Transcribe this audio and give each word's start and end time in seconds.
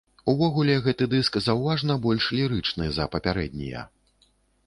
Увогуле 0.31 0.75
гэты 0.85 1.07
дыск 1.11 1.35
заўважна 1.47 1.97
больш 2.07 2.29
лірычны 2.39 2.85
за 2.95 3.05
папярэднія. 3.17 3.85